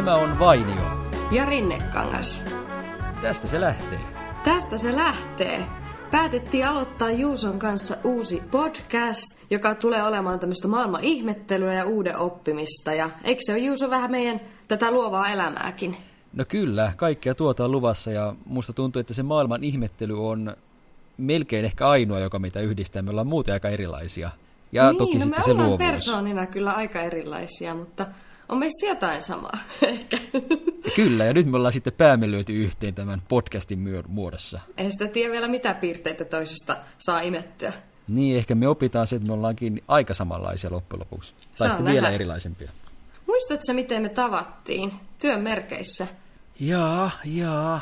[0.00, 0.82] Tämä on Vainio.
[1.30, 2.44] Ja Rinnekangas.
[3.22, 3.98] Tästä se lähtee.
[4.44, 5.64] Tästä se lähtee.
[6.10, 12.92] Päätettiin aloittaa Juuson kanssa uusi podcast, joka tulee olemaan tämmöistä maailman ihmettelyä ja uuden oppimista.
[12.92, 15.96] Ja eikö se ole Juuso vähän meidän tätä luovaa elämääkin?
[16.32, 20.56] No kyllä, kaikkea tuota on luvassa ja musta tuntuu, että se maailman ihmettely on
[21.16, 23.02] melkein ehkä ainoa, joka meitä yhdistää.
[23.02, 24.30] Me ollaan muuten aika erilaisia.
[24.72, 25.90] Ja niin, toki no sitten me se ollaan luovuus.
[25.90, 28.06] persoonina kyllä aika erilaisia, mutta
[28.50, 30.18] on meissä jotain samaa ehkä.
[30.96, 34.60] Kyllä, ja nyt me ollaan sitten päämme lyöty yhteen tämän podcastin muodossa.
[34.76, 37.72] Ei sitä tiedä vielä mitä piirteitä toisesta saa imettyä.
[38.08, 41.32] Niin, ehkä me opitaan se, että me ollaankin aika samanlaisia loppujen lopuksi.
[41.58, 41.92] Tai sitten nähdä.
[41.92, 42.70] vielä erilaisempia.
[43.26, 44.92] Muistatko miten me tavattiin?
[45.20, 46.06] Työn merkeissä.
[46.60, 47.80] Jaa, jaa.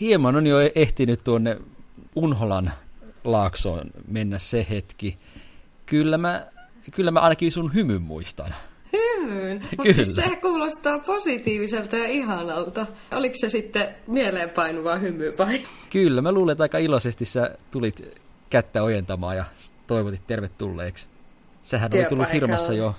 [0.00, 1.56] Hieman on jo ehtinyt tuonne
[2.14, 2.72] Unholan
[3.24, 5.18] laaksoon mennä se hetki.
[5.86, 6.46] Kyllä mä,
[6.90, 8.54] kyllä mä ainakin sun hymyn muistan.
[9.20, 9.64] Hymyyn.
[9.76, 12.86] Mutta siis se kuulostaa positiiviselta ja ihanalta.
[13.12, 15.60] Oliko se sitten mieleenpainuva hymy vai?
[15.90, 18.18] Kyllä, mä luulen, että aika iloisesti sä tulit
[18.50, 19.44] kättä ojentamaan ja
[19.86, 21.06] toivotit tervetulleeksi.
[21.62, 22.94] Sähän oli tullut firmassa jo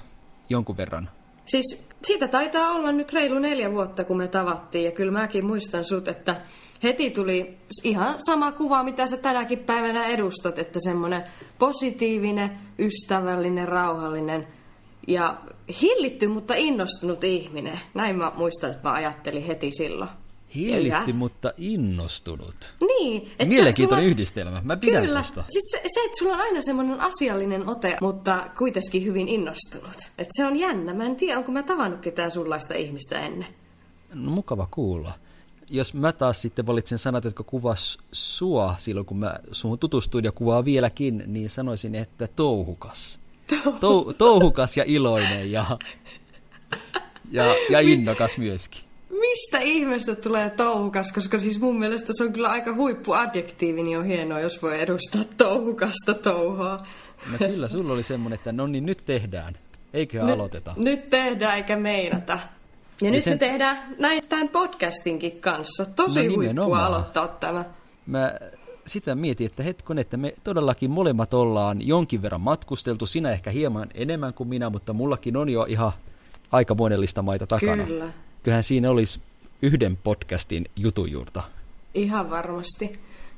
[0.50, 1.10] jonkun verran.
[1.46, 4.86] Siis siitä taitaa olla nyt reilu neljä vuotta, kun me tavattiin.
[4.86, 6.42] Ja kyllä mäkin muistan sut, että
[6.84, 10.60] heti tuli ihan sama kuva, mitä sä tänäkin päivänä edustat.
[10.60, 11.24] Että semmoinen
[11.60, 14.48] positiivinen, ystävällinen, rauhallinen
[15.08, 15.38] ja
[15.82, 17.80] hillitty, mutta innostunut ihminen.
[17.94, 20.10] Näin mä muistan, että mä ajattelin heti silloin.
[20.56, 22.74] Hillitty, Ja- mutta innostunut.
[22.82, 23.32] Niin.
[23.40, 24.62] et Mielenkiintoinen sulla- yhdistelmä.
[24.64, 25.20] Mä pidän Kyllä.
[25.20, 25.44] tosta.
[25.48, 29.96] Siis se, se, että sulla on aina semmoinen asiallinen ote, mutta kuitenkin hyvin innostunut.
[30.18, 30.94] Että se on jännä.
[30.94, 33.48] Mä en tiedä, onko mä tavannut ketään sunlaista ihmistä ennen.
[34.14, 35.12] No, mukava kuulla.
[35.70, 40.32] Jos mä taas sitten valitsen sanat, jotka kuvas sua silloin, kun mä suhun tutustuin ja
[40.32, 43.20] kuvaa vieläkin, niin sanoisin, että touhukas.
[43.80, 45.66] Tou, touhukas ja iloinen ja,
[47.32, 48.82] ja, ja innokas myöskin.
[49.20, 51.12] Mistä ihmeestä tulee touhukas?
[51.12, 55.22] Koska siis mun mielestä se on kyllä aika huippuadjektiivi, niin on hienoa, jos voi edustaa
[55.38, 56.78] touhukasta touhoa.
[57.32, 59.54] No kyllä, sulla oli semmoinen, että no niin, nyt tehdään.
[59.94, 60.74] Eiköhän Nyt- aloiteta.
[60.78, 62.40] Nyt tehdään eikä meinata.
[63.02, 65.86] Ja nyt sen- me tehdään näin tämän podcastinkin kanssa.
[65.96, 67.66] Tosi No huippua aloittaa tämä.
[68.06, 68.34] Mä
[68.90, 73.06] sitä mietin, että hetkon, että me todellakin molemmat ollaan jonkin verran matkusteltu.
[73.06, 75.92] Sinä ehkä hieman enemmän kuin minä, mutta mullakin on jo ihan
[76.52, 77.86] aika monellista maita takana.
[77.86, 78.10] Kyllä.
[78.44, 79.20] Kyllähän siinä olisi
[79.62, 81.44] yhden podcastin jutujuurta.
[81.94, 82.94] Ihan varmasti.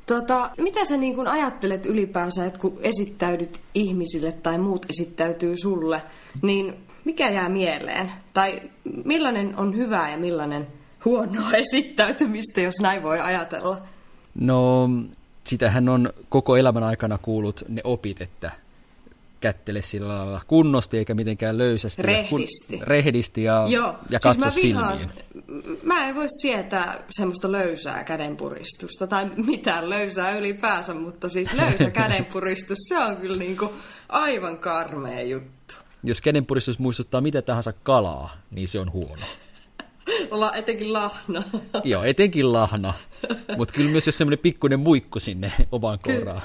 [0.05, 6.01] Tota, mitä sä niin kun ajattelet ylipäänsä, että kun esittäydyt ihmisille tai muut esittäytyy sulle,
[6.41, 6.73] niin
[7.05, 8.11] mikä jää mieleen?
[8.33, 8.61] Tai
[9.05, 10.67] millainen on hyvää ja millainen
[11.05, 13.77] huonoa esittäytymistä, jos näin voi ajatella?
[14.35, 14.89] No,
[15.43, 18.51] sitähän on koko elämän aikana kuullut ne opit, että
[19.41, 22.01] kättele sillä lailla kunnosti eikä mitenkään löysästi.
[22.01, 22.79] ja kun- Rehdisti.
[22.81, 25.79] rehdisti ja, Joo, ja katso siis mä vihaan, silmiin.
[25.83, 32.77] mä en voi sietää semmoista löysää kädenpuristusta tai mitään löysää ylipäänsä, mutta siis löysä kädenpuristus,
[32.89, 33.69] se on kyllä niinku
[34.09, 35.73] aivan karmea juttu.
[36.03, 39.25] Jos kädenpuristus muistuttaa mitä tahansa kalaa, niin se on huono.
[40.31, 41.43] Olla etenkin lahna.
[41.83, 42.93] Joo, etenkin lahna.
[43.57, 46.41] Mutta kyllä myös jos semmoinen pikkuinen muikku sinne omaan kouraan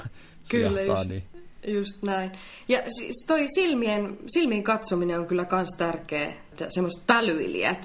[0.49, 1.23] Kyllä sujahtaa, just, niin
[1.67, 2.31] just näin.
[2.67, 6.33] Ja siis toi silmien, silmiin katsominen on kyllä kans tärkeä.
[6.69, 7.83] Semmoiset pälyilijät,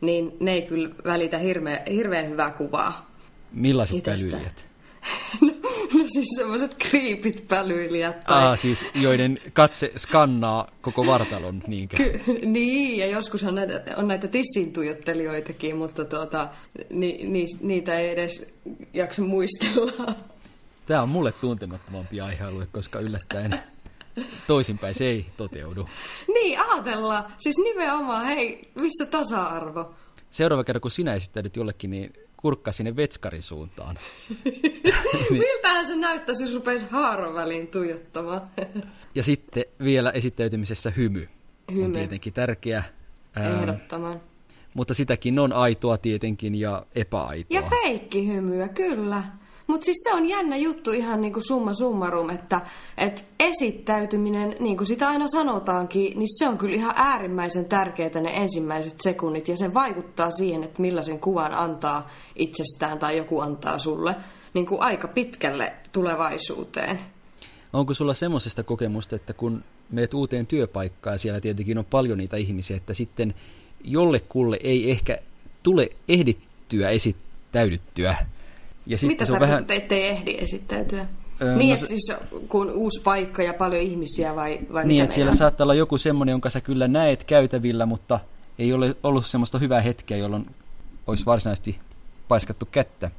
[0.00, 3.10] niin ne ei kyllä välitä hirveän, hirveän hyvää kuvaa.
[3.52, 4.26] millaiset Itsestä.
[4.26, 4.64] pälyilijät?
[5.92, 8.24] No siis semmoiset kriipit pälyilijät.
[8.24, 8.46] Tai...
[8.46, 11.96] Ah, siis joiden katse skannaa koko vartalon, niinkö?
[11.96, 16.48] Ky- niin, ja joskushan näitä, on näitä tissintuijottelijoitakin, mutta tuota,
[16.90, 18.54] ni, ni, niitä ei edes
[18.94, 20.14] jaksa muistella.
[20.86, 23.60] Tämä on mulle tuntemattomampi aihealue, koska yllättäen
[24.46, 25.88] toisinpäin se ei toteudu.
[26.34, 27.30] niin, ajatella.
[27.38, 29.94] Siis nimenomaan, hei, missä tasa-arvo?
[30.30, 32.12] Seuraava kerran, kun sinä esittäydyt jollekin, niin
[32.42, 33.98] kurkkaa sinne vetskarin suuntaan.
[35.30, 38.40] Miltähän se näyttäisi, jos rupeisi haaron väliin tuijottamaan?
[39.14, 41.28] Ja sitten vielä esittäytymisessä hymy.
[41.68, 41.92] On Hymy.
[41.92, 42.82] tietenkin tärkeä.
[43.36, 44.20] Ää, Ehdottoman.
[44.74, 47.60] mutta sitäkin on aitoa tietenkin ja epäaitoa.
[47.60, 49.22] Ja feikkihymyä, kyllä.
[49.66, 52.60] Mutta siis se on jännä juttu ihan niin kuin summa summarum, että
[52.98, 58.30] et esittäytyminen, niin kuin sitä aina sanotaankin, niin se on kyllä ihan äärimmäisen tärkeää ne
[58.36, 59.48] ensimmäiset sekunnit.
[59.48, 64.16] Ja se vaikuttaa siihen, että millaisen kuvan antaa itsestään tai joku antaa sulle
[64.54, 67.00] niin kuin aika pitkälle tulevaisuuteen.
[67.72, 72.76] Onko sulla semmoisesta kokemusta, että kun meet uuteen työpaikkaan siellä tietenkin on paljon niitä ihmisiä,
[72.76, 73.34] että sitten
[73.84, 75.18] jollekulle ei ehkä
[75.62, 78.16] tule ehdittyä esittäydyttyä.
[78.86, 81.06] Ja sitten Mitä se on vähän, ettei ehdi esittäytyä?
[81.42, 82.12] Öö, niin, no että siis
[82.48, 85.38] kun uusi paikka ja paljon ihmisiä vai, vai niin, että siellä meinaat?
[85.38, 88.20] saattaa olla joku semmoinen, jonka sä kyllä näet käytävillä, mutta
[88.58, 90.46] ei ole ollut semmoista hyvää hetkeä, jolloin
[91.06, 91.78] olisi varsinaisesti
[92.28, 93.10] paiskattu kättä.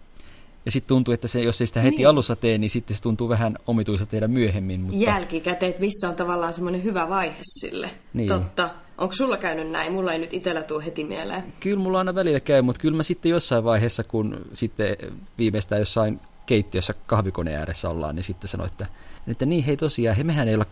[0.65, 2.07] Ja sitten tuntuu, että se, jos ei sitä heti niin.
[2.07, 4.81] alussa tee, niin sitten se tuntuu vähän omituisa tehdä myöhemmin.
[4.81, 4.99] Mutta...
[4.99, 7.89] Jälkikäteen, että missä on tavallaan semmoinen hyvä vaihe sille.
[8.13, 8.27] Niin.
[8.27, 8.69] Totta.
[8.97, 9.93] Onko sulla käynyt näin?
[9.93, 11.43] Mulla ei nyt itsellä tule heti mieleen.
[11.59, 14.97] Kyllä mulla aina välillä käy, mutta kyllä mä sitten jossain vaiheessa, kun sitten
[15.37, 18.87] viimeistään jossain keittiössä kahvikoneen ääressä ollaan, niin sitten sanoin, että,
[19.27, 20.65] että niin hei tosiaan, he mehän ei ole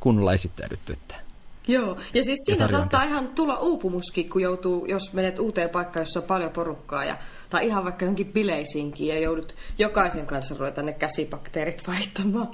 [0.00, 1.26] kunnolla esittäydytty, että
[1.68, 6.20] Joo, ja siis siinä saattaa ihan tulla uupumuskin, kun joutuu, jos menet uuteen paikkaan, jossa
[6.20, 7.18] on paljon porukkaa, ja,
[7.50, 12.48] tai ihan vaikka johonkin bileisiinkin, ja joudut jokaisen kanssa ruveta ne käsibakteerit vaihtamaan.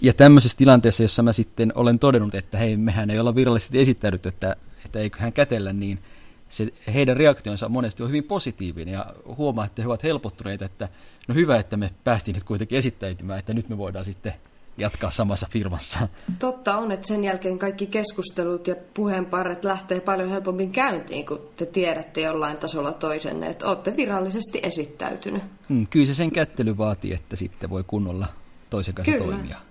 [0.00, 4.28] Ja tämmöisessä tilanteessa, jossa mä sitten olen todennut, että hei, mehän ei olla virallisesti esittäydytty,
[4.28, 5.98] että, että eiköhän kätellä, niin
[6.48, 10.88] se, heidän reaktionsa monesti on hyvin positiivinen ja huomaa, että he ovat helpottuneita, että
[11.28, 14.34] no hyvä, että me päästiin nyt kuitenkin esittäytymään, että nyt me voidaan sitten
[14.78, 16.08] jatkaa samassa firmassa.
[16.38, 21.66] Totta on, että sen jälkeen kaikki keskustelut ja puheenparret lähtee paljon helpommin käyntiin, kun te
[21.66, 25.42] tiedätte jollain tasolla toisenne, että olette virallisesti esittäytynyt.
[25.68, 28.26] Mm, kyllä se sen kättely vaatii, että sitten voi kunnolla
[28.70, 29.36] toisen kanssa kyllä.
[29.36, 29.67] toimia.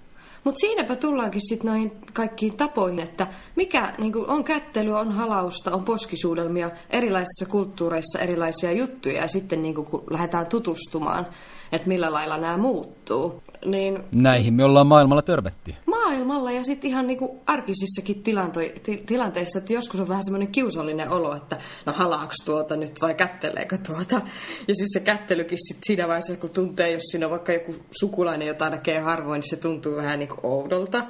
[0.47, 5.83] Mutta siinäpä tullaankin sitten noihin kaikkiin tapoihin, että mikä niin on kättely, on halausta, on
[5.83, 9.21] poskisuudelmia, erilaisissa kulttuureissa erilaisia juttuja.
[9.21, 11.27] Ja sitten niin kun lähdetään tutustumaan,
[11.71, 13.43] että millä lailla nämä muuttuu.
[13.65, 15.73] Niin, Näihin me ollaan maailmalla törmätty.
[15.85, 21.09] Maailmalla ja sitten ihan niinku arkisissakin tilantoi, ti, tilanteissa, että joskus on vähän semmoinen kiusallinen
[21.09, 24.21] olo, että no halaaks tuota nyt vai kätteleekö tuota.
[24.67, 28.47] Ja siis se kättelykin sit siinä vaiheessa, kun tuntee, jos siinä on vaikka joku sukulainen,
[28.47, 31.05] jota näkee harvoin, niin se tuntuu vähän niinku oudolta.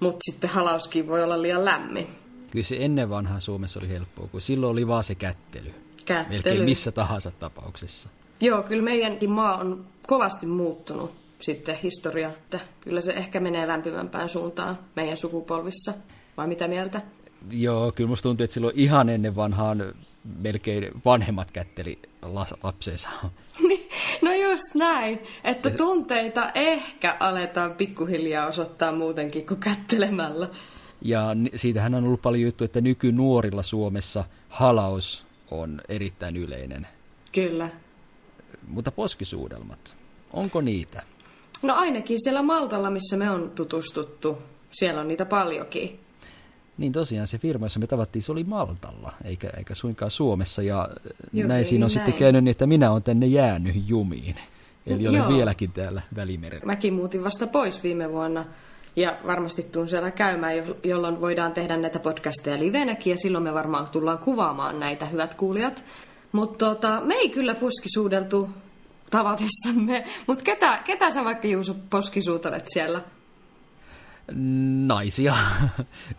[0.00, 2.06] Mutta sitten halauskin voi olla liian lämmin.
[2.50, 5.74] Kyllä se ennen vanhaa Suomessa oli helppoa, kun silloin oli vaan se kättely.
[6.04, 6.36] Kättely.
[6.36, 8.08] Melkein missä tahansa tapauksessa.
[8.40, 14.28] Joo, kyllä meidänkin maa on kovasti muuttunut sitten historia, että kyllä se ehkä menee lämpimämpään
[14.28, 15.92] suuntaan meidän sukupolvissa.
[16.36, 17.00] Vai mitä mieltä?
[17.50, 19.94] Joo, kyllä musta tuntuu, että silloin ihan ennen vanhaan
[20.40, 21.98] melkein vanhemmat kätteli
[22.62, 23.08] lapsensa.
[24.22, 30.48] no just näin, että tunteita ehkä aletaan pikkuhiljaa osoittaa muutenkin kuin kättelemällä.
[31.02, 31.26] Ja
[31.56, 36.86] siitähän on ollut paljon juttu, että nykynuorilla Suomessa halaus on erittäin yleinen.
[37.32, 37.68] Kyllä.
[38.68, 39.96] Mutta poskisuudelmat,
[40.32, 41.02] onko niitä?
[41.62, 44.38] No ainakin siellä Maltalla, missä me on tutustuttu.
[44.70, 45.98] Siellä on niitä paljonkin.
[46.78, 50.62] Niin tosiaan se firma, jossa me tavattiin, se oli Maltalla, eikä, eikä suinkaan Suomessa.
[50.62, 50.88] Ja
[51.32, 51.90] Jokin, näin siinä on näin.
[51.90, 54.36] sitten käynyt niin, että minä olen tänne jäänyt jumiin.
[54.86, 55.28] Eli olen Joo.
[55.28, 56.66] vieläkin täällä Välimerellä.
[56.66, 58.44] Mäkin muutin vasta pois viime vuonna.
[58.96, 60.54] Ja varmasti tuun siellä käymään,
[60.84, 63.10] jolloin voidaan tehdä näitä podcasteja livenäkin.
[63.10, 65.84] Ja silloin me varmaan tullaan kuvaamaan näitä, hyvät kuulijat.
[66.32, 68.50] Mutta tota, me ei kyllä puskisuudeltu
[69.10, 70.04] tavatessamme.
[70.26, 73.00] Mutta ketä, ketä sä vaikka Juuso poskisuutelet siellä?
[74.86, 75.34] Naisia.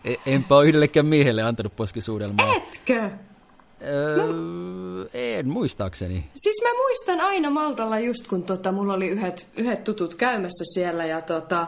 [0.04, 2.54] E, enpä ole yhdellekään miehelle antanut poskisuudelmaa.
[2.54, 3.10] Etkö?
[3.82, 4.24] Öö, mä...
[5.14, 6.30] En muistaakseni.
[6.34, 11.04] Siis mä muistan aina Maltalla just kun tota, mulla oli yhdet, yhdet tutut käymässä siellä
[11.04, 11.66] ja tota,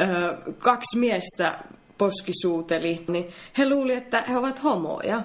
[0.00, 1.58] öö, kaksi miestä
[1.98, 3.28] poskisuuteli, niin
[3.58, 5.22] he luuli, että he ovat homoja.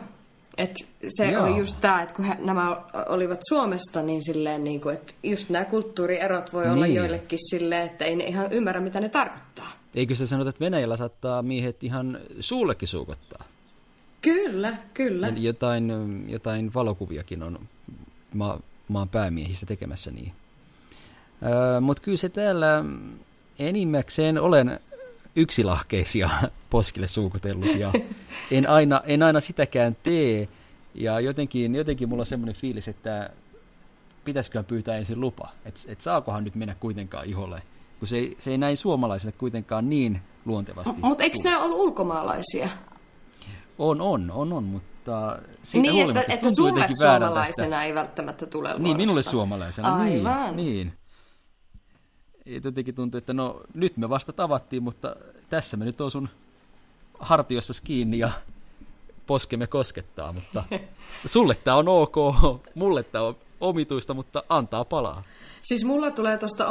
[0.57, 0.75] Et
[1.07, 1.44] se Joo.
[1.44, 5.50] oli just tämä, että kun he, nämä olivat Suomesta, niin silleen, niin kuin, että just
[5.50, 6.74] nämä kulttuurierot voi niin.
[6.74, 9.71] olla joillekin silleen, että ei ne ihan ymmärrä, mitä ne tarkoittaa.
[9.95, 13.43] Eikö se sanota, että Venäjällä saattaa miehet ihan suullekin suukottaa?
[14.22, 15.27] Kyllä, kyllä.
[15.27, 15.91] Jotain,
[16.27, 17.60] jotain valokuviakin on
[18.34, 20.31] ma- maan päämiehistä tekemässä niin.
[21.43, 22.84] Öö, Mutta kyllä se täällä
[23.60, 24.79] enimmäkseen olen
[25.36, 26.29] yksilahkeisia
[26.70, 27.91] poskille suukutellut ja
[28.51, 30.48] en aina, en aina sitäkään tee.
[30.98, 33.30] Ja jotenkin, jotenkin mulla on semmoinen fiilis, että
[34.25, 37.62] pitäisiköhän pyytää ensin lupa, että et saakohan nyt mennä kuitenkaan iholle,
[38.00, 40.94] kun se ei, se ei näin suomalaisille kuitenkaan niin luontevasti.
[41.01, 42.70] Mutta eikö nämä ollut ulkomaalaisia?
[43.80, 47.84] On, on, on, on, mutta siitä niin, että, että sulle suomalaisena että...
[47.84, 50.56] ei välttämättä tule Niin, minulle suomalaisena, niin, Aivan.
[50.56, 50.94] niin.
[52.46, 55.16] niin jotenkin tuntuu, että no nyt me vasta tavattiin, mutta
[55.50, 56.30] tässä me nyt on sun
[57.20, 58.32] hartiossa kiinni ja
[59.27, 60.63] poskemme koskettaa, mutta
[61.25, 62.15] sulle tämä on ok,
[62.75, 65.24] mulle tämä on omituista, mutta antaa palaa.
[65.62, 66.67] Siis mulla tulee tuosta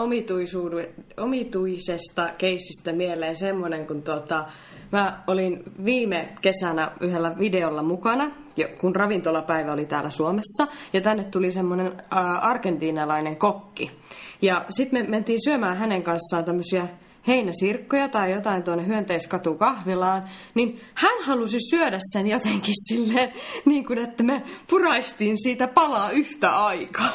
[1.16, 4.44] omituisesta keissistä mieleen semmoinen, kun tuota,
[4.92, 8.30] mä olin viime kesänä yhdellä videolla mukana,
[8.78, 11.92] kun ravintolapäivä oli täällä Suomessa, ja tänne tuli semmoinen
[12.40, 13.90] argentiinalainen kokki.
[14.42, 16.88] Ja sitten me mentiin syömään hänen kanssaan tämmöisiä
[17.26, 23.32] heinäsirkkoja tai jotain tuonne hyönteiskatu kahvilaan, niin hän halusi syödä sen jotenkin silleen,
[23.64, 27.12] niin kuin että me puraistiin siitä palaa yhtä aikaa.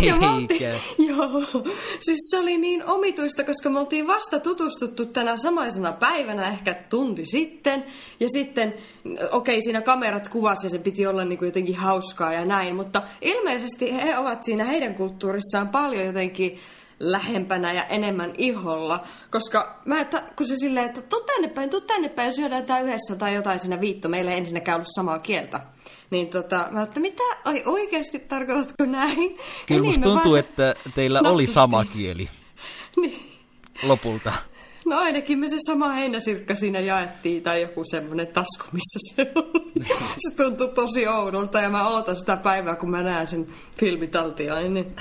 [0.00, 0.60] Ja oltiin,
[0.98, 1.42] joo,
[2.00, 7.26] siis se oli niin omituista, koska me oltiin vasta tutustuttu tänä samaisena päivänä, ehkä tunti
[7.26, 7.84] sitten,
[8.20, 8.74] ja sitten,
[9.04, 12.76] okei, okay, siinä kamerat kuvasi ja se piti olla niin kuin jotenkin hauskaa ja näin,
[12.76, 16.58] mutta ilmeisesti he ovat siinä heidän kulttuurissaan paljon jotenkin
[17.00, 19.04] lähempänä ja enemmän iholla.
[19.30, 22.80] Koska mä, että, kun se silleen, että tuu tänne päin, tuu tänne päin, syödään tää
[22.80, 24.08] yhdessä tai jotain siinä viitto.
[24.08, 25.60] Meillä ei ensinnäkään ollut samaa kieltä.
[26.10, 29.38] Niin tota, mä että mitä, ai oikeasti tarkoitatko näin?
[29.66, 30.38] Kyllä niin, tuntuu, se...
[30.38, 32.28] että teillä oli sama kieli.
[33.00, 33.32] niin.
[33.82, 34.32] Lopulta.
[34.86, 39.84] No ainakin me se sama heinäsirkka siinä jaettiin tai joku semmoinen tasku, missä se oli.
[40.28, 43.46] se tuntui tosi oudolta ja mä ootan sitä päivää, kun mä näen sen
[43.78, 44.94] filmitaltiainen.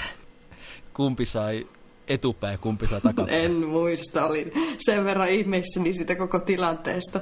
[0.93, 1.67] Kumpi sai
[2.07, 3.45] etupäin, kumpi saa takapäin?
[3.45, 7.21] En muista, olin sen verran ihmeissäni siitä koko tilanteesta.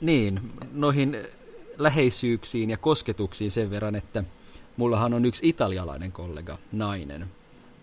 [0.00, 0.40] Niin,
[0.72, 1.18] noihin
[1.78, 4.24] läheisyyksiin ja kosketuksiin sen verran, että
[4.76, 7.26] mullahan on yksi italialainen kollega, nainen,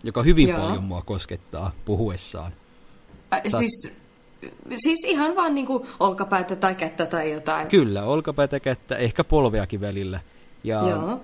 [0.03, 0.59] joka hyvin Joo.
[0.59, 2.51] paljon mua koskettaa puhuessaan.
[3.33, 3.91] Ä, siis,
[4.77, 7.67] siis ihan vaan niinku olkapäätä tai kättä tai jotain?
[7.67, 10.19] Kyllä, olkapäätä, kättä, ehkä polveakin välillä.
[10.63, 11.21] Ja Joo.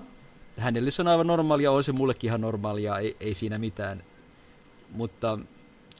[0.58, 4.02] hänelle se on aivan normaalia, on se mullekin ihan normaalia, ei, ei siinä mitään
[4.94, 5.38] mutta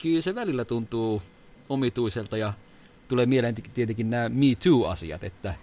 [0.02, 1.22] kyllä se välillä tuntuu
[1.68, 2.52] omituiselta ja
[3.08, 5.54] tulee mieleen tietenkin nämä Me Too-asiat, että,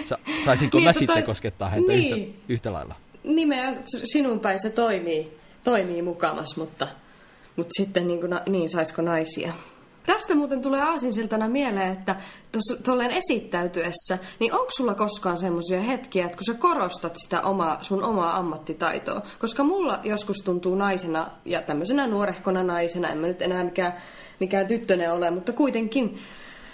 [0.00, 2.94] että saisinko niin, mä sitten koskettaa häntä niin, yhtä, yhtä lailla.
[3.24, 5.32] Nimeä sinun päin se toimii,
[5.64, 6.88] toimii mukamas, mutta,
[7.56, 9.52] mutta sitten niin, kuin, niin saisiko naisia?
[10.06, 12.16] Tästä muuten tulee aasinsiltana mieleen, että
[12.84, 18.04] tuolleen esittäytyessä, niin onko sulla koskaan semmoisia hetkiä, että kun sä korostat sitä omaa, sun
[18.04, 19.22] omaa ammattitaitoa?
[19.38, 23.92] Koska mulla joskus tuntuu naisena ja tämmöisenä nuorehkona naisena, en mä nyt enää mikään,
[24.40, 26.18] mikään tyttönen ole, mutta kuitenkin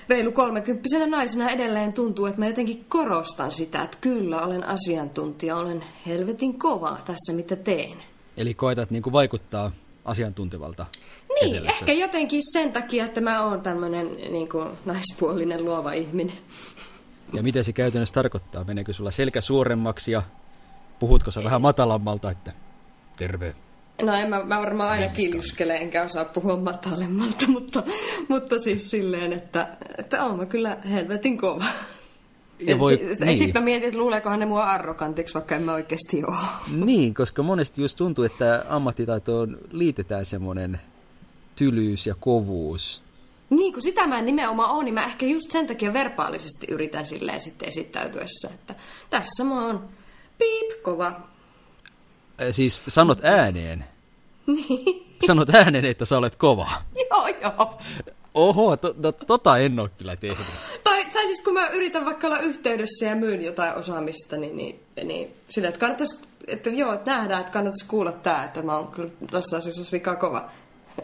[0.09, 5.85] reilu kolmekymppisenä naisena edelleen tuntuu, että mä jotenkin korostan sitä, että kyllä olen asiantuntija, olen
[6.07, 7.99] helvetin kova tässä mitä teen.
[8.37, 9.73] Eli koetat niin kuin vaikuttaa
[10.05, 10.87] asiantuntevalta
[11.43, 16.37] Niin, ehkä jotenkin sen takia, että mä oon tämmönen niin kuin, naispuolinen luova ihminen.
[17.33, 18.65] Ja mitä se käytännössä tarkoittaa?
[18.65, 20.23] Meneekö sulla selkä suuremmaksi ja
[20.99, 22.53] puhutko sä vähän matalammalta, että
[23.17, 23.55] terve?
[24.03, 27.83] No en mä, mä varmaan aina kiljuskele, enkä osaa puhua matalemmalta, mutta,
[28.29, 31.65] mutta siis silleen, että, että oon mä kyllä helvetin kova.
[32.61, 33.39] Ja voi, s- niin.
[33.39, 36.37] Sitten mä mietin, että luuleekohan ne mua arrogantiksi, vaikka en mä oikeasti ole.
[36.85, 40.81] Niin, koska monesti just tuntuu, että ammattitaitoon liitetään semmoinen
[41.57, 43.03] tylyys ja kovuus.
[43.51, 47.07] Niin, kun sitä mä en nimenomaan ole, niin mä ehkä just sen takia verbaalisesti yritän
[47.07, 48.75] silleen sitten esittäytyessä, että
[49.11, 49.89] tässä mä oon
[50.39, 51.21] piip kova.
[52.51, 53.85] Siis sanot ääneen?
[54.47, 55.07] Niin.
[55.27, 56.69] Sanot ääneen, että sä olet kova?
[57.11, 57.79] joo, joo.
[58.35, 60.47] Oho, to, no, tota en ole kyllä tehnyt.
[60.85, 64.81] Tai, tai siis kun mä yritän vaikka olla yhteydessä ja myyn jotain osaamista, niin, niin,
[65.05, 68.87] niin sillä, että kannattaisi, että joo, että nähdään, että kannattaisi kuulla tämä, että mä oon
[68.87, 70.51] kyllä tässä asiassa kova.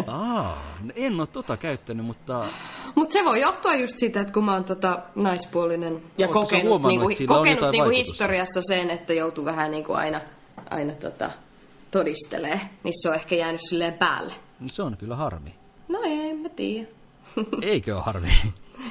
[0.06, 0.62] Aa,
[0.96, 2.46] en ole tota käyttänyt, mutta...
[2.94, 6.82] Mutta se voi johtua just siitä, että kun mä oon tota naispuolinen ja Oletko kokenut,
[6.82, 10.20] niinku, kokenut niinku historiassa sen, että joutuu vähän niinku aina,
[10.70, 11.30] aina tota,
[11.90, 14.34] todistelee, niin se on ehkä jäänyt silleen päälle.
[14.66, 15.54] Se on kyllä harmi.
[15.88, 16.88] No ei, mä tiedä.
[17.62, 18.28] Eikö ole harmi?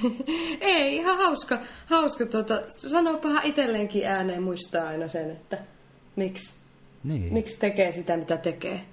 [0.62, 1.60] ei, ihan hauska.
[1.86, 5.58] hauska tota, sanopahan itselleenkin ääneen muistaa aina sen, että
[6.16, 6.54] miksi,
[7.04, 7.34] niin.
[7.34, 8.86] miksi tekee sitä, mitä tekee.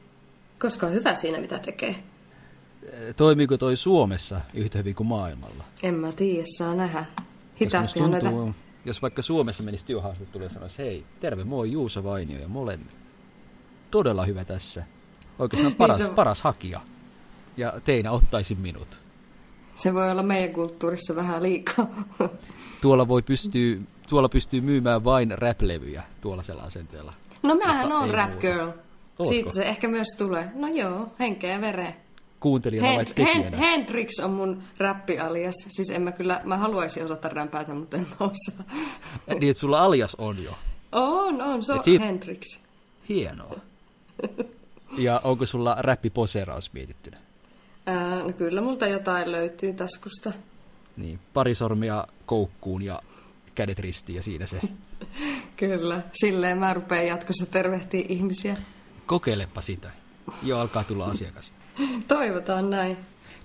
[0.60, 2.02] Koska on hyvä siinä, mitä tekee.
[3.16, 5.64] Toimiiko toi Suomessa yhtä hyvin kuin maailmalla?
[5.82, 7.04] En mä tiedä, saa nähdä.
[7.60, 8.58] Hitaasti tuntuu, noita...
[8.84, 12.80] Jos vaikka Suomessa menisi työhaastattelu ja sanoisi, hei, terve, moi Juuso Vainio ja olen
[13.90, 14.84] todella hyvä tässä.
[15.38, 16.14] Oikeastaan niin paras, niin se...
[16.14, 16.80] paras hakija.
[17.56, 19.00] Ja teinä ottaisin minut.
[19.76, 21.86] Se voi olla meidän kulttuurissa vähän liikaa.
[22.82, 27.14] Tuolla, voi pystyy, tuolla pystyy myymään vain rap-levyjä tuollaisella asenteella.
[27.42, 28.40] No mähän on rap muuta.
[28.40, 28.70] girl.
[29.18, 29.34] Ootko?
[29.34, 30.50] Siitä se ehkä myös tulee.
[30.54, 31.94] No joo, henkeä ja vereen.
[32.40, 33.56] Kuuntelijana vai tekijänä?
[33.56, 35.54] Hendrix on mun räppi-alias.
[35.68, 38.64] Siis en mä kyllä, mä haluaisin osata rämpäätä, mutta en mä osaa.
[39.40, 40.52] niin, että sulla alias on jo?
[40.92, 42.04] On, on, se on siitä...
[42.04, 42.58] Hendrix.
[43.08, 43.56] Hienoa.
[44.98, 47.16] ja onko sulla räppiposeeraus mietittynä?
[47.86, 50.32] Ää, no kyllä multa jotain löytyy taskusta.
[50.96, 53.02] Niin, pari sormia koukkuun ja
[53.54, 54.60] kädet ristiin ja siinä se.
[55.56, 58.56] kyllä, silleen mä rupean jatkossa tervehtiä ihmisiä.
[59.08, 59.90] Kokeilepa sitä.
[60.42, 61.56] Jo alkaa tulla asiakasta.
[62.08, 62.96] Toivotaan näin.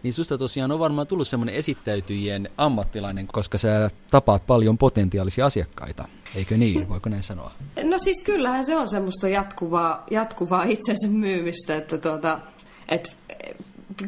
[0.03, 6.07] Niin susta tosiaan on varmaan tullut semmoinen esittäytyjien ammattilainen, koska sä tapaat paljon potentiaalisia asiakkaita.
[6.35, 6.89] Eikö niin?
[6.89, 7.51] Voiko näin sanoa?
[7.83, 12.39] No siis kyllähän se on semmoista jatkuvaa, jatkuvaa itsensä myymistä, että tuota,
[12.89, 13.17] et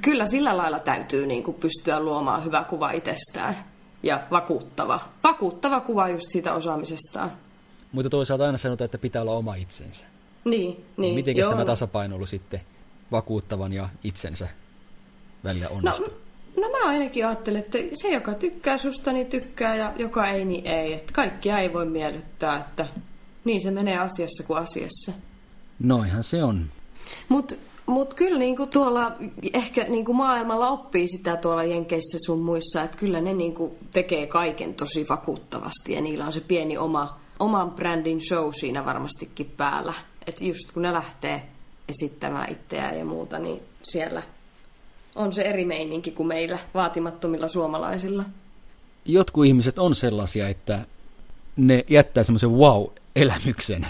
[0.02, 3.66] kyllä sillä lailla täytyy niin kuin pystyä luomaan hyvä kuva itsestään
[4.04, 5.00] ja vakuuttava.
[5.24, 7.32] Vakuuttava kuva just siitä osaamisestaan.
[7.92, 10.06] Mutta toisaalta aina sanotaan, että pitää olla oma itsensä.
[10.46, 11.16] Niin, niin.
[11.16, 12.62] Miten tämä tasapainoilu sitten
[13.12, 14.48] vakuuttavan ja itsensä
[15.44, 16.08] välillä onnistuu?
[16.56, 20.46] No, no mä ainakin ajattelen, että se, joka tykkää susta, niin tykkää ja joka ei,
[20.46, 20.94] niin ei.
[20.94, 22.88] Että kaikkia ei voi miellyttää, että
[23.46, 25.12] niin se menee asiassa kuin asiassa.
[25.80, 26.66] Noihan se on.
[27.30, 29.12] Mutta mut kyllä niinku tuolla
[29.54, 34.76] ehkä niinku maailmalla oppii sitä tuolla Jenkeissä sun muissa, että kyllä ne niinku tekee kaiken
[34.76, 39.94] tosi vakuuttavasti ja niillä on se pieni oma, oman brändin show siinä varmastikin päällä.
[40.28, 41.42] Että just kun ne lähtee
[41.90, 44.24] esittämään itseään ja muuta, niin siellä
[45.16, 48.24] on se eri meininki kuin meillä vaatimattomilla suomalaisilla.
[49.06, 50.86] Jotkut ihmiset on sellaisia, että
[51.58, 53.88] ne jättää semmoisen wow-elämyksen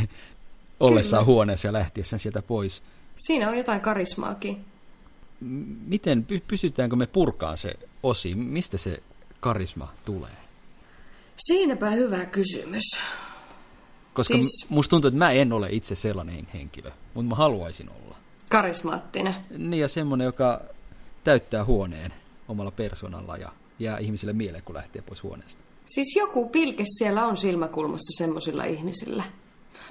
[0.80, 1.34] ollessaan Kyllä.
[1.34, 2.84] huoneessa ja lähtiessään sieltä pois.
[3.16, 4.66] Siinä on jotain karismaakin.
[5.88, 7.74] Miten, pystytäänkö me purkaan se
[8.04, 8.36] osi?
[8.36, 9.04] Mistä se
[9.40, 10.32] karisma tulee?
[11.38, 12.84] Siinäpä hyvä kysymys.
[14.16, 14.66] Koska siis...
[14.70, 18.16] musta tuntuu, että mä en ole itse sellainen henkilö, mutta mä haluaisin olla.
[18.50, 19.36] Karismaattinen.
[19.58, 20.62] Niin ja semmoinen, joka
[21.24, 22.14] täyttää huoneen
[22.48, 25.62] omalla persoonalla ja jää ihmisille mieleen, kun lähtee pois huoneesta.
[25.86, 29.24] Siis joku pilke siellä on silmäkulmassa semmoisilla ihmisillä.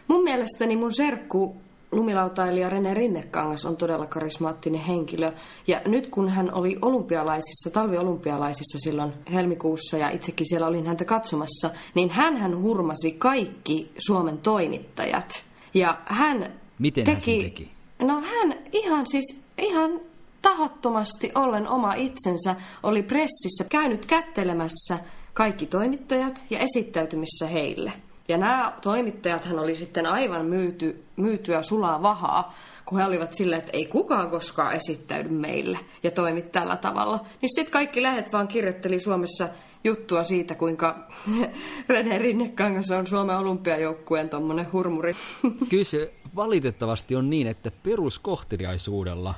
[0.08, 1.56] Mun mielestäni mun serkku
[1.94, 5.32] lumilautailija Rene Rinnekangas on todella karismaattinen henkilö.
[5.66, 11.70] Ja nyt kun hän oli olympialaisissa, talviolympialaisissa silloin helmikuussa ja itsekin siellä olin häntä katsomassa,
[11.94, 15.44] niin hän hän hurmasi kaikki Suomen toimittajat.
[15.74, 17.70] Ja hän Miten teki, hän sen teki?
[17.98, 20.00] No hän ihan siis, ihan
[20.42, 24.98] tahottomasti ollen oma itsensä oli pressissä käynyt kättelemässä
[25.34, 27.92] kaikki toimittajat ja esittäytymissä heille.
[28.28, 32.54] Ja nämä toimittajat hän oli sitten aivan myyty, myytyä sulaa vahaa,
[32.84, 37.26] kun he olivat silleen, että ei kukaan koskaan esittäydy meille ja toimi tällä tavalla.
[37.42, 39.48] Niin sitten kaikki lähet vaan kirjoitteli Suomessa
[39.84, 41.08] juttua siitä, kuinka
[41.88, 45.12] René Rinnekangas on Suomen olympiajoukkueen tommonen hurmuri.
[45.70, 49.34] Kyllä se valitettavasti on niin, että peruskohteliaisuudella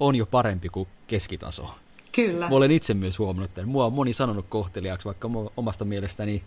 [0.00, 1.70] on jo parempi kuin keskitaso.
[2.12, 2.48] Kyllä.
[2.48, 6.42] Mä olen itse myös huomannut, että mua on moni sanonut kohteliaaksi, vaikka omasta mielestäni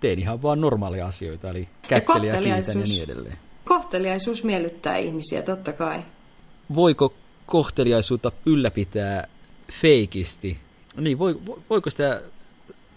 [0.00, 3.38] teen ihan vaan normaalia asioita, eli kättelijä, ja kiitän ja niin edelleen.
[3.64, 6.02] Kohteliaisuus miellyttää ihmisiä, totta kai.
[6.74, 7.14] Voiko
[7.46, 9.28] kohteliaisuutta ylläpitää
[9.72, 10.58] feikisti?
[10.96, 12.22] Niin, voi, voiko sitä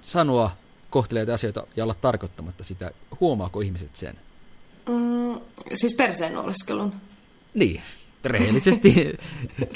[0.01, 0.51] sanoa
[0.89, 2.91] kohteliaita asioita ja olla tarkoittamatta sitä?
[3.19, 4.15] Huomaako ihmiset sen?
[4.89, 5.39] Mm,
[5.75, 6.93] siis perseen oleskelun.
[7.53, 7.81] Niin,
[8.23, 9.17] rehellisesti.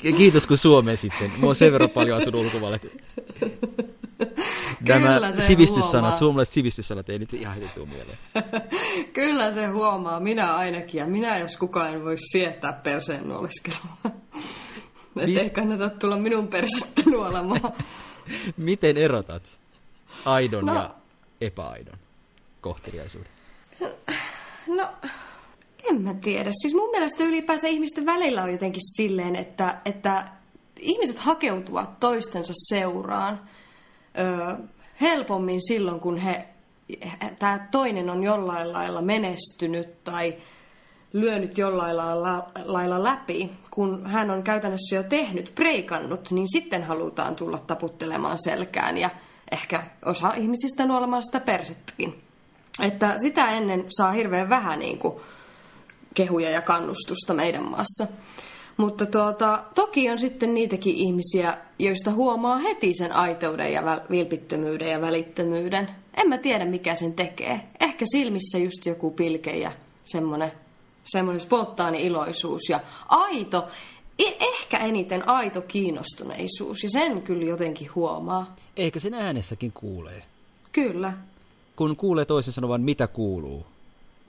[0.18, 1.32] Kiitos kun suomesit sen.
[1.38, 2.80] Mä oon sen verran paljon asunut ulkomaille.
[4.88, 6.16] Nämä sivistyssanat, huomaa.
[6.16, 8.18] suomalaiset sivistyssanat ei nyt ihan heti tule mieleen.
[9.14, 11.00] Kyllä se huomaa, minä ainakin.
[11.00, 13.98] Ja minä, jos kukaan en voi sietää perseen nuoleskelua.
[15.16, 15.42] Mist...
[15.42, 17.74] Ei kannata tulla minun persettä nuolemaan.
[18.58, 19.60] Miten erotat
[20.26, 20.76] aidon no.
[20.76, 20.96] ja
[21.42, 21.98] epäaidon
[22.62, 23.32] kohteliaisuuden?
[24.68, 24.90] No,
[25.90, 26.50] en mä tiedä.
[26.62, 30.30] Siis mun mielestä ylipäänsä ihmisten välillä on jotenkin silleen, että, että
[30.80, 33.42] ihmiset hakeutuvat toistensa seuraan
[34.20, 34.56] ö,
[35.02, 36.46] helpommin silloin, kun he,
[37.40, 40.36] tämä toinen on jollain lailla menestynyt tai
[41.14, 47.36] lyönyt jollain lailla, lailla läpi, kun hän on käytännössä jo tehnyt, preikannut, niin sitten halutaan
[47.36, 49.10] tulla taputtelemaan selkään ja
[49.52, 52.22] ehkä osa ihmisistä nuolemaan sitä persettäkin.
[52.82, 55.16] Että sitä ennen saa hirveän vähän niin kuin,
[56.14, 58.08] kehuja ja kannustusta meidän maassa.
[58.78, 65.02] Mutta tuota, toki on sitten niitäkin ihmisiä, joista huomaa heti sen aiteuden ja vilpittömyyden ja
[65.02, 65.90] välittömyyden.
[66.14, 67.60] En mä tiedä, mikä sen tekee.
[67.80, 69.72] Ehkä silmissä just joku pilke ja
[70.06, 70.52] semmoinen
[71.04, 73.68] semmoinen spontaani iloisuus ja aito,
[74.20, 78.56] e- ehkä eniten aito kiinnostuneisuus ja sen kyllä jotenkin huomaa.
[78.78, 80.24] Ehkä sen äänessäkin kuulee.
[80.72, 81.14] Kyllä.
[81.76, 83.66] Kun kuulee toisen sanovan, mitä kuuluu.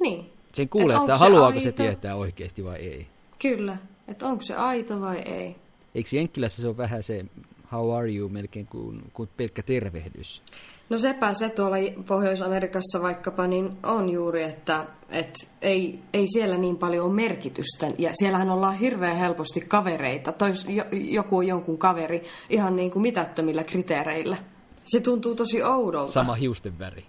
[0.01, 0.31] Niin.
[0.53, 3.07] Sen kuulee, Et että haluaako se, se tietää oikeasti vai ei.
[3.39, 3.77] Kyllä,
[4.09, 5.57] että onko se aito vai ei.
[5.95, 7.25] Eikö Jenkkilässä se on vähän se
[7.73, 10.43] how are you melkein kuin, kuin pelkkä tervehdys?
[10.89, 16.77] No sepä se tuolla Pohjois-Amerikassa vaikkapa niin on juuri, että et ei, ei siellä niin
[16.77, 17.87] paljon ole merkitystä.
[17.99, 20.33] Ja siellähän ollaan hirveän helposti kavereita.
[20.33, 24.37] Tois, jo, joku on jonkun kaveri ihan niin kuin mitättömillä kriteereillä.
[24.85, 26.13] Se tuntuu tosi oudolta.
[26.13, 27.05] Sama hiusten väri.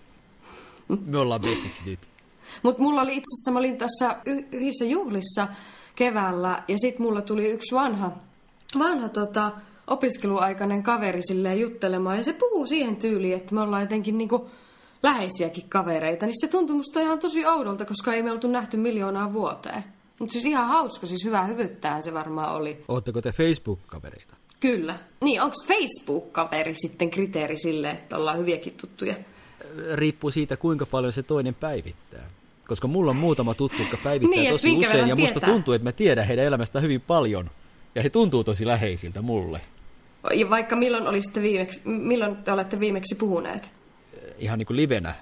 [1.05, 1.99] Me ollaan bestiksi nyt.
[2.63, 4.15] Mutta mulla oli itse asiassa, mä olin tässä
[4.51, 5.47] yhdessä juhlissa
[5.95, 8.11] keväällä ja sitten mulla tuli yksi vanha,
[8.79, 9.51] vanha tota,
[9.87, 14.49] opiskeluaikainen kaveri silleen juttelemaan ja se puhuu siihen tyyliin, että me ollaan jotenkin niinku
[15.03, 19.33] läheisiäkin kavereita, niin se tuntui musta ihan tosi oudolta, koska ei me oltu nähty miljoonaa
[19.33, 19.83] vuoteen.
[20.19, 22.83] Mutta siis ihan hauska, siis hyvää hyvyyttään se varmaan oli.
[22.87, 24.35] Ootteko te Facebook-kavereita?
[24.59, 24.99] Kyllä.
[25.21, 29.15] Niin, onko Facebook-kaveri sitten kriteeri sille, että ollaan hyviäkin tuttuja?
[29.93, 32.29] Riippuu siitä, kuinka paljon se toinen päivittää.
[32.67, 35.91] Koska mulla on muutama tuttu, jotka päivittää niin, tosi usein, ja musta tuntuu, että mä
[35.91, 37.49] tiedän heidän elämästä hyvin paljon.
[37.95, 39.61] Ja he tuntuu tosi läheisiltä mulle.
[40.33, 43.71] Ja vaikka milloin, olisitte viimeksi, milloin te olette viimeksi puhuneet?
[44.39, 45.15] Ihan niin kuin livenä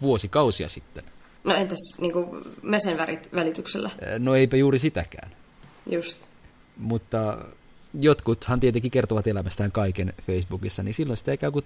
[0.00, 1.04] vuosikausia sitten.
[1.44, 2.28] No entäs niin kuin
[2.62, 2.98] mesen
[3.34, 3.90] välityksellä?
[4.18, 5.30] No eipä juuri sitäkään.
[5.90, 6.26] Just.
[6.76, 7.38] Mutta
[8.00, 11.64] jotkuthan tietenkin kertovat elämästään kaiken Facebookissa, niin silloin sitä ikään kuin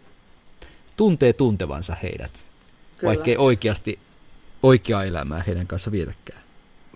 [0.96, 2.30] tuntee tuntevansa heidät,
[2.98, 3.08] Kyllä.
[3.08, 3.98] vaikkei oikeasti
[4.62, 6.40] oikeaa elämää heidän kanssa vietäkään.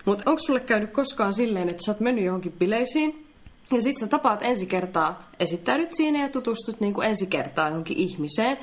[0.04, 3.26] Mutta onko sulle käynyt koskaan silleen, että sä oot mennyt johonkin bileisiin,
[3.72, 7.96] ja sit sä tapaat ensi kertaa, esittäydyt siinä ja tutustut niin kuin ensi kertaa johonkin
[7.96, 8.58] ihmiseen,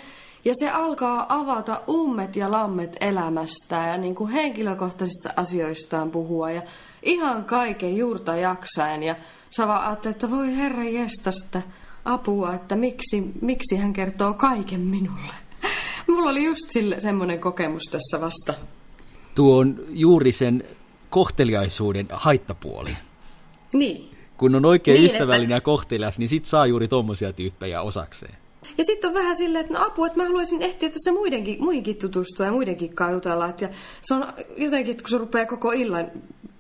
[0.46, 6.62] ja se alkaa avata ummet ja lammet elämästä ja niin kuin henkilökohtaisista asioistaan puhua ja
[7.04, 9.04] ihan kaiken juurta jaksaen.
[9.04, 9.16] Ja
[9.58, 11.62] sä vaan ajattelet, että voi herra jestasta
[12.06, 15.34] apua, että miksi, miksi hän kertoo kaiken minulle.
[16.08, 18.54] Mulla oli just sille semmoinen kokemus tässä vasta.
[19.40, 20.64] Tuo on juuri sen
[21.10, 22.98] kohteliaisuuden haittapuoli.
[23.74, 24.12] Niin.
[24.38, 25.54] Kun on oikein niin, ystävällinen että...
[25.54, 28.38] ja kohtelias, niin sit saa juuri tommosia tyyppejä osakseen.
[28.78, 31.96] Ja sitten on vähän silleen, että no apua, että mä haluaisin ehtiä tässä muidenkin, muidenkin
[31.96, 33.48] tutustua ja muidenkin kanssa jutella.
[33.48, 33.70] Että ja
[34.02, 36.12] se on jotenkin, että kun se rupeaa koko illan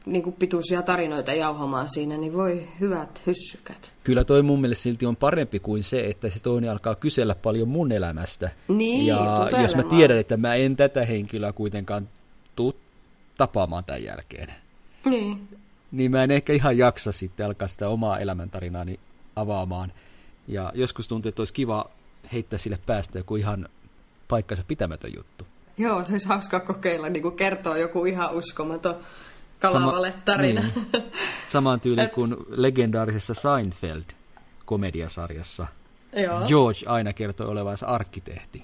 [0.05, 3.93] niin kuin pituisia tarinoita jauhamaan siinä, niin voi hyvät hyssykät.
[4.03, 7.67] Kyllä toi mun mielestä silti on parempi kuin se, että se toinen alkaa kysellä paljon
[7.67, 8.49] mun elämästä.
[8.67, 12.07] Niin, ja jos mä tiedän, että mä en tätä henkilöä kuitenkaan
[12.59, 12.75] tuu
[13.37, 14.53] tapaamaan tämän jälkeen.
[15.05, 15.47] Niin.
[15.91, 18.99] Niin mä en ehkä ihan jaksa sitten alkaa sitä omaa elämäntarinaani
[19.35, 19.91] avaamaan.
[20.47, 21.89] Ja joskus tuntuu, että olisi kiva
[22.33, 23.69] heittää sille päästä joku ihan
[24.27, 25.47] paikkansa pitämätön juttu.
[25.77, 28.95] Joo, se olisi hauska kokeilla, niin kuin kertoo joku ihan uskomaton
[29.59, 30.61] kalavalle tarina.
[30.61, 31.11] Sama, niin.
[31.47, 35.65] Samaan tyyliin kuin legendaarisessa Seinfeld-komediasarjassa.
[36.13, 36.47] Joo.
[36.47, 38.63] George aina kertoi olevansa arkkitehti.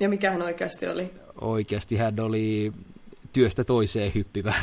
[0.00, 1.10] Ja mikä hän oikeasti oli?
[1.40, 2.72] Oikeasti hän oli
[3.32, 4.54] työstä toiseen hyppivä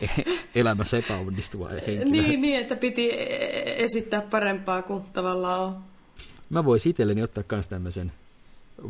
[0.54, 2.04] elämässä epäonnistuva henkilö.
[2.04, 3.10] Niin, niin, että piti
[3.76, 5.76] esittää parempaa kuin tavallaan on.
[6.50, 8.12] Mä voisin itselleni ottaa myös tämmöisen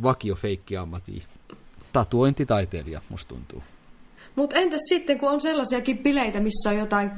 [0.03, 1.23] vakiofeikki-ammatin.
[1.93, 3.63] Tatuointitaiteilija, musta tuntuu.
[4.37, 7.11] Mutta entäs sitten, kun on sellaisiakin bileitä, missä on jotain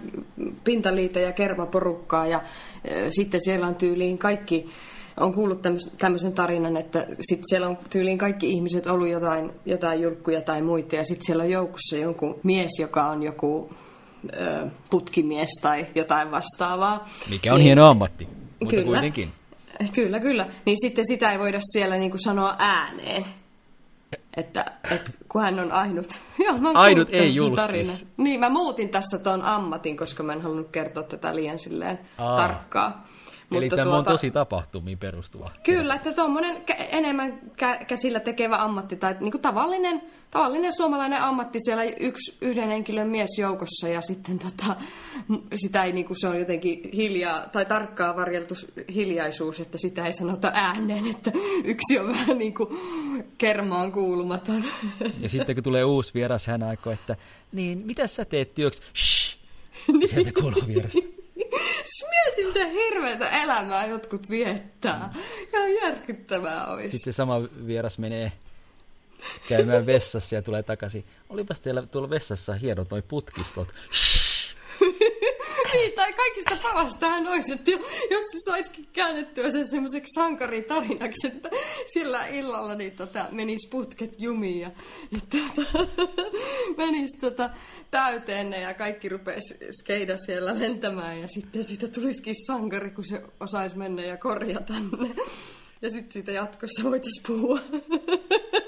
[0.64, 2.44] pintaliitä ja kermaporukkaa ja äh,
[3.10, 4.66] sitten siellä on tyyliin kaikki,
[5.16, 5.62] on kuullut
[5.98, 10.96] tämmöisen tarinan, että sitten siellä on tyyliin kaikki ihmiset ollut jotain, jotain julkkuja tai muita
[10.96, 13.70] ja sitten siellä on joukossa jonkun mies, joka on joku
[14.40, 17.08] äh, putkimies tai jotain vastaavaa.
[17.30, 18.28] Mikä on niin, hieno ammatti,
[18.60, 19.28] mutta kyllä, kuitenkin.
[19.94, 20.46] Kyllä, kyllä.
[20.64, 23.24] Niin sitten sitä ei voida siellä niinku sanoa ääneen.
[24.36, 26.06] Että, että kun hän on ainut.
[26.44, 27.92] Joo, mä ainut ei tarina.
[28.16, 32.36] Niin, mä muutin tässä tuon ammatin, koska mä en halunnut kertoa tätä liian silleen Aa.
[32.36, 33.06] tarkkaa.
[33.58, 35.50] Eli tämä tuota, on tosi tapahtumiin perustuva.
[35.62, 41.58] Kyllä, että tuommoinen enemmän kä- käsillä tekevä ammatti tai niin kuin tavallinen, tavallinen suomalainen ammatti
[41.64, 44.76] siellä yksi yhden henkilön mies joukossa ja sitten tota,
[45.54, 48.54] sitä ei niin kuin se on jotenkin hiljaa tai tarkkaa varjeltu
[48.94, 51.32] hiljaisuus, että sitä ei sanota ääneen, että
[51.64, 52.68] yksi on vähän niin kuin
[53.38, 54.64] kermaan kuulumaton.
[55.20, 57.16] Ja sitten kun tulee uusi vieras, hän aikoo, että
[57.52, 58.82] niin, mitä sä teet työksi?
[58.96, 59.38] Shh!
[60.06, 61.00] Sieltä kuuluu vierestä.
[61.34, 65.14] Siis mieti, mitä hirveätä elämää jotkut viettää.
[65.52, 66.96] Ihan järkyttävää olisi.
[66.96, 68.32] Sitten sama vieras menee
[69.48, 71.04] käymään vessassa ja tulee takaisin.
[71.28, 73.68] Olipas teillä tuolla vessassa hienot noi putkistot.
[75.74, 76.56] Niin, tai kaikista
[77.08, 77.70] hän olisi, että
[78.10, 81.50] jos se saisikin käännettyä sen semmoiseksi sankaritarinaksi, että
[81.86, 84.70] sillä illalla niin tota, menisi putket jumiin ja,
[85.10, 85.88] ja tota,
[86.84, 87.50] menisi tota,
[87.90, 93.78] täyteen ja kaikki rupesi skeida siellä lentämään ja sitten siitä tulisikin sankari, kun se osaisi
[93.78, 95.14] mennä ja korjata ne.
[95.82, 97.58] Ja sitten siitä jatkossa voitaisiin puhua.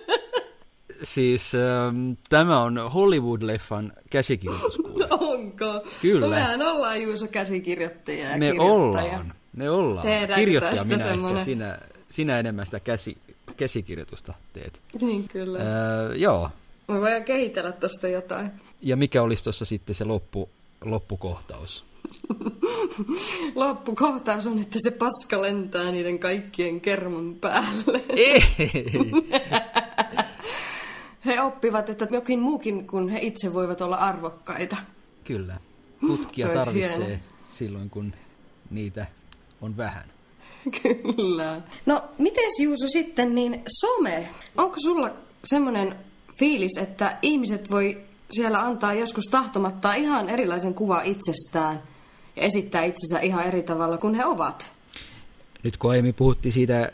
[1.07, 5.07] Siis ähm, tämä on Hollywood-leffan käsikirjoituskuva.
[5.35, 5.83] Onko?
[6.03, 6.27] Kyllä.
[6.27, 9.33] No mehän ollaan Juuso käsikirjoittajia ja Me ollaan.
[9.57, 10.07] Me ollaan.
[10.07, 11.37] Tehdäänkö Kirjoittaja minä semmoinen...
[11.37, 13.19] ehkä, sinä, sinä enemmän sitä käsi,
[13.57, 14.81] käsikirjoitusta teet.
[15.01, 15.59] Niin, kyllä.
[15.59, 16.51] Öö, joo.
[16.89, 18.51] Me voidaan kehitellä tuosta jotain.
[18.83, 20.49] Ja mikä olisi tuossa sitten se loppu,
[20.85, 21.85] loppukohtaus?
[23.55, 28.05] Loppukohtaus on, että se paska lentää niiden kaikkien kerman päälle.
[28.09, 28.43] Ei!
[31.27, 34.77] he oppivat, että jokin muukin kuin he itse voivat olla arvokkaita.
[35.25, 35.57] Kyllä.
[36.07, 37.23] Tutkia tarvitsee hieno.
[37.53, 38.13] silloin, kun
[38.71, 39.07] niitä
[39.61, 40.05] on vähän.
[40.83, 41.61] Kyllä.
[41.87, 45.11] No, miten Juuso sitten, niin some, onko sulla
[45.45, 45.97] semmoinen
[46.39, 51.83] fiilis, että ihmiset voi siellä antaa joskus tahtomatta ihan erilaisen kuva itsestään
[52.37, 54.73] ja esittää itsensä ihan eri tavalla kuin he ovat?
[55.63, 56.93] Nyt kun aiemmin puhuttiin siitä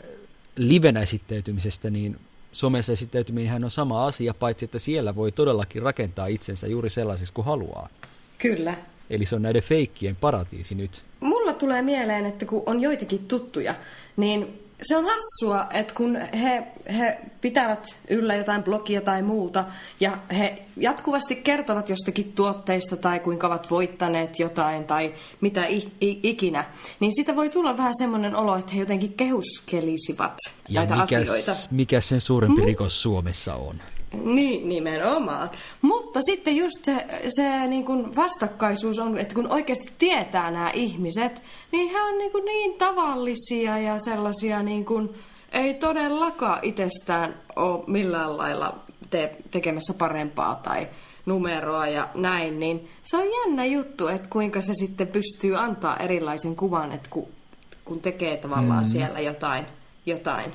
[0.55, 2.19] livenä esittäytymisestä, niin
[2.53, 7.45] somessa esittäytyminen on sama asia, paitsi että siellä voi todellakin rakentaa itsensä juuri sellaiseksi kuin
[7.45, 7.89] haluaa.
[8.37, 8.75] Kyllä.
[9.09, 11.03] Eli se on näiden feikkien paratiisi nyt.
[11.19, 13.75] Mulla tulee mieleen, että kun on joitakin tuttuja,
[14.17, 16.63] niin se on hassua, että kun he,
[16.97, 19.65] he pitävät yllä jotain blogia tai muuta,
[19.99, 26.19] ja he jatkuvasti kertovat jostakin tuotteista tai kuinka ovat voittaneet jotain tai mitä i, i,
[26.23, 26.65] ikinä,
[26.99, 30.37] niin sitä voi tulla vähän semmoinen olo, että he jotenkin kehuskelisivat
[30.69, 31.51] ja näitä mikäs, asioita.
[31.71, 32.65] mikä sen suurempi mm.
[32.65, 33.81] rikos Suomessa on?
[34.23, 35.49] Niin, nimenomaan.
[35.81, 41.41] Mutta sitten just se, se niin kuin vastakkaisuus on, että kun oikeasti tietää nämä ihmiset,
[41.71, 45.09] niin he on niin, kuin niin tavallisia ja sellaisia niin kuin,
[45.51, 50.87] ei todellakaan itsestään ole millään lailla te, tekemässä parempaa tai
[51.25, 56.55] numeroa ja näin, niin se on jännä juttu, että kuinka se sitten pystyy antaa erilaisen
[56.55, 57.27] kuvan, että kun,
[57.85, 58.89] kun tekee tavallaan mm.
[58.89, 59.65] siellä jotain,
[60.05, 60.51] jotain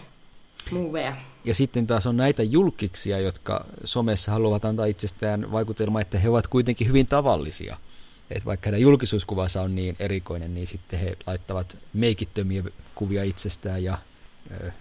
[0.71, 1.17] muveja.
[1.49, 6.47] Ja sitten taas on näitä julkiksia, jotka somessa haluavat antaa itsestään vaikutelma, että he ovat
[6.47, 7.77] kuitenkin hyvin tavallisia.
[8.31, 12.63] Et vaikka heidän julkisuuskuvansa on niin erikoinen, niin sitten he laittavat meikittömiä
[12.95, 13.99] kuvia itsestään ja
[14.51, 14.73] ö,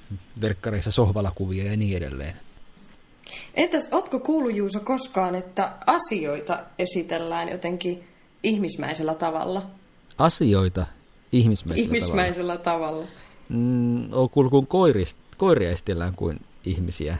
[0.42, 2.34] verkkareissa sohvalla kuvia ja niin edelleen.
[3.54, 8.04] Entäs, otko kuullut Juuso koskaan, että asioita esitellään jotenkin
[8.44, 9.66] ihmismäisellä tavalla?
[10.18, 10.86] Asioita
[11.32, 12.88] ihmismäisellä, ihmismäisellä tavalla?
[12.88, 13.08] tavalla.
[13.50, 17.18] Mm, on kuullut, kun koirista koiria esitellään kuin ihmisiä.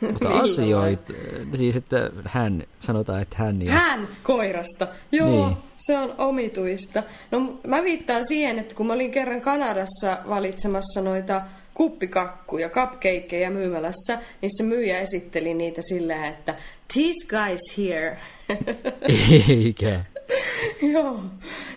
[0.12, 1.12] Mutta asioita,
[1.54, 3.62] siis että hän, sanotaan, että hän...
[3.62, 3.72] Ja...
[3.72, 5.56] Hän koirasta, joo, niin.
[5.76, 7.02] se on omituista.
[7.30, 11.42] No mä viittaan siihen, että kun mä olin kerran Kanadassa valitsemassa noita
[11.74, 16.54] kuppikakkuja, cupcakeja myymälässä, niin se myyjä esitteli niitä silleen, että
[16.94, 18.18] these guys here.
[19.48, 20.00] Eikä.
[20.94, 21.20] joo,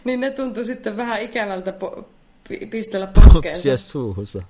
[0.04, 2.04] niin ne tuntui sitten vähän ikävältä po-
[2.70, 3.50] pistellä poskeensa.
[3.50, 4.44] Popsia suuhunsa.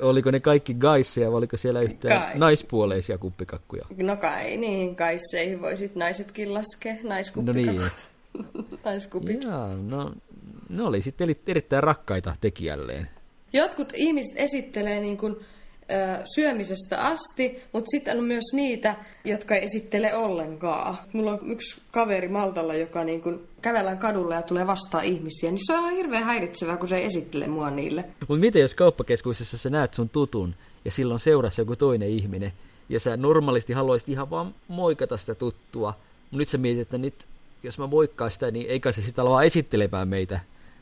[0.00, 2.38] Oliko ne kaikki gaisseja vai oliko siellä yhtään kai.
[2.38, 3.86] naispuoleisia kuppikakkuja?
[3.96, 7.76] No kai, niin gaisseihin voi sitten naisetkin laskea, naiskuppikakkut.
[7.76, 8.78] No niin.
[8.84, 9.42] Naiskupit.
[9.42, 10.12] Jaa, no
[10.68, 13.08] ne oli sitten erittäin rakkaita tekijälleen.
[13.52, 15.36] Jotkut ihmiset esittelee niin kuin
[16.34, 20.96] syömisestä asti, mutta sitten on myös niitä, jotka ei esittele ollenkaan.
[21.12, 25.66] Mulla on yksi kaveri Maltalla, joka niin kun kävellään kadulla ja tulee vastaan ihmisiä, niin
[25.66, 28.04] se on ihan hirveän häiritsevää, kun se ei esittele mua niille.
[28.28, 32.52] Mutta miten jos kauppakeskuksessa sä näet sun tutun ja silloin seurassa joku toinen ihminen
[32.88, 37.14] ja sä normaalisti haluaisit ihan vaan moikata sitä tuttua, mutta nyt sä mietit, että nyt
[37.62, 40.40] jos mä moikkaan sitä, niin eikä se sitä vaan esittelemään meitä.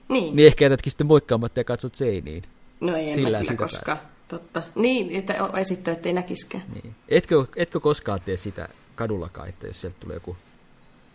[0.08, 0.36] Niin.
[0.36, 2.42] Niin ehkä jätätkin sitten moikkaamatta ja katsot seiniin.
[2.80, 3.98] No ei Sillä mä koskaan.
[3.98, 4.15] Pääs.
[4.28, 4.62] Totta.
[4.74, 6.64] Niin, että esittää, ettei näkiskään.
[6.74, 6.94] Niin.
[7.08, 10.36] Etkö, etkö koskaan tee sitä kadullakaan, että jos sieltä tulee joku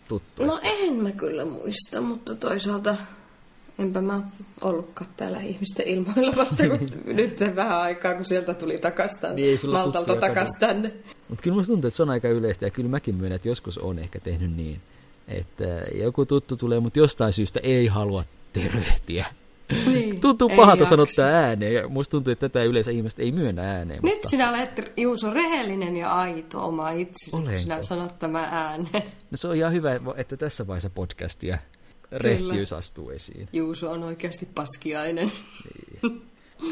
[0.08, 0.46] tuttu?
[0.46, 2.96] No en mä kyllä muista, mutta toisaalta
[3.78, 4.20] enpä mä
[4.60, 9.58] ollutkaan täällä ihmisten ilmoilla vasta kun nyt vähän aikaa, kun sieltä tuli takas tänne, niin
[9.70, 10.92] Maltalta takas tänne.
[11.28, 13.78] Mutta kyllä musta tuntuu, että se on aika yleistä ja kyllä mäkin myönnän, että joskus
[13.78, 14.80] on ehkä tehnyt niin,
[15.28, 19.26] että joku tuttu tulee, mutta jostain syystä ei halua tervehtiä.
[19.86, 24.00] Niin, tuntuu pahalta sanottaa ääneen, ja musta tuntuu, että tätä yleensä ihmiset ei myönnä ääneen.
[24.02, 24.28] Nyt mutta...
[24.28, 29.02] sinä olet, Juuso, rehellinen ja aito oma itsesi, kun sinä sanot tämä ääneen.
[29.30, 31.58] No se on ihan hyvä, että tässä vaiheessa podcastia
[32.12, 33.48] rehtiys astuu esiin.
[33.52, 35.30] Juuso on oikeasti paskiainen.
[36.02, 36.22] Niin.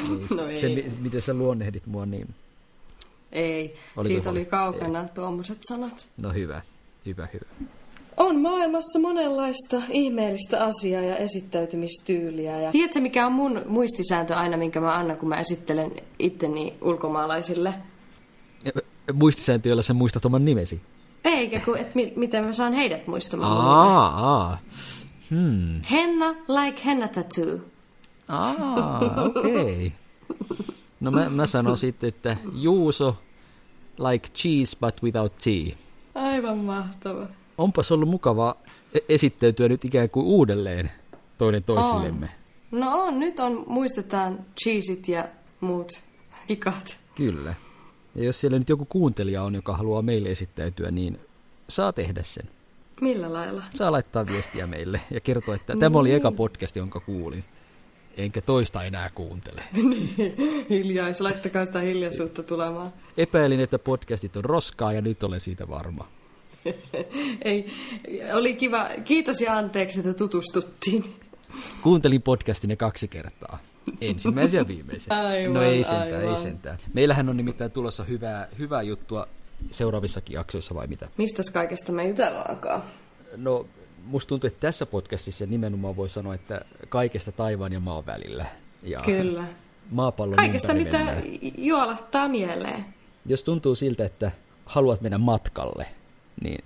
[0.09, 0.61] niin no se, ei.
[0.61, 2.35] Se, miten sä luonnehdit mua, niin...
[3.33, 6.09] Ei, Oliko siitä oli kaukana tuommoiset sanat.
[6.23, 6.63] No hyvä,
[7.07, 7.71] hyvä, hyvä.
[8.21, 12.61] On maailmassa monenlaista ihmeellistä asiaa ja esittäytymistyyliä.
[12.61, 12.73] Ja...
[12.73, 17.75] Tiedätkö, mikä on mun muistisääntö aina, minkä mä annan, kun mä esittelen itteni ulkomaalaisille?
[19.13, 20.81] Muistisääntö, jolla sä muistat oman nimesi?
[21.25, 24.59] Eikä, kun, et mi- miten mä saan heidät muistamaan aa, aa.
[25.31, 25.83] Hmm.
[25.91, 27.59] Henna like henna tattoo.
[28.29, 29.87] Aa, okei.
[29.87, 29.91] Okay.
[31.01, 33.17] No mä, mä sanon sitten, että Juuso
[33.99, 35.77] like cheese but without tea.
[36.15, 37.27] Aivan mahtava
[37.61, 38.57] onpas ollut mukava
[38.95, 40.91] e- esittäytyä nyt ikään kuin uudelleen
[41.39, 42.29] toinen toisillemme.
[42.73, 42.81] On.
[42.81, 45.29] No on, nyt on, muistetaan cheesit ja
[45.61, 45.93] muut
[46.49, 46.97] hikat.
[47.15, 47.55] Kyllä.
[48.15, 51.21] Ja jos siellä nyt joku kuuntelija on, joka haluaa meille esittäytyä, niin
[51.69, 52.49] saa tehdä sen.
[53.01, 53.65] Millä lailla?
[53.75, 57.45] Saa laittaa viestiä meille ja kertoa, että tämä oli eka podcast, jonka kuulin.
[58.17, 59.63] Enkä toista enää kuuntele.
[60.71, 62.93] Hiljais, laittakaa sitä hiljaisuutta tulemaan.
[63.17, 66.09] Epäilin, että podcastit on roskaa ja nyt olen siitä varma.
[67.45, 67.73] Ei,
[68.33, 68.89] oli kiva.
[69.05, 71.15] Kiitos ja anteeksi, että tutustuttiin.
[71.83, 73.59] Kuuntelin podcastin kaksi kertaa.
[74.01, 75.17] Ensimmäisiä ja viimeisiä.
[75.27, 76.31] Aivan, no ei sentään, aivan.
[76.31, 76.79] ei sentään.
[76.93, 79.27] Meillähän on nimittäin tulossa hyvää, hyvää juttua
[79.71, 81.09] seuraavissakin jaksoissa vai mitä?
[81.17, 82.83] Mistä kaikesta me jutellaankaan?
[83.37, 83.67] No,
[84.05, 88.47] musta tuntuu, että tässä podcastissa nimenomaan voi sanoa, että kaikesta taivaan ja maan välillä.
[88.83, 89.45] Ja Kyllä.
[89.91, 91.23] maapallon Kaikesta, mitä mennään.
[91.59, 92.85] juolahtaa mieleen.
[93.27, 94.31] Jos tuntuu siltä, että
[94.67, 95.87] haluat mennä matkalle,
[96.41, 96.65] niin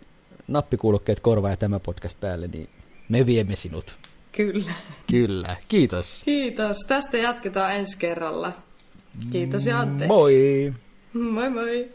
[0.49, 2.69] nappikuulokkeet korvaa ja tämä podcast päälle, niin
[3.09, 3.97] me viemme sinut.
[4.33, 4.73] Kyllä.
[5.11, 6.23] Kyllä, kiitos.
[6.25, 6.79] Kiitos.
[6.89, 8.53] Tästä jatketaan ensi kerralla.
[9.33, 10.07] Kiitos ja anteeksi.
[10.07, 10.73] Moi!
[11.13, 11.89] Moi moi.